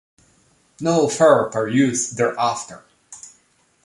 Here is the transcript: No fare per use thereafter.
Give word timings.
No 0.87 0.93
fare 1.17 1.45
per 1.51 1.67
use 1.67 2.09
thereafter. 2.15 2.83